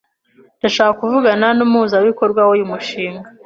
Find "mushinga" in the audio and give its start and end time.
2.71-3.27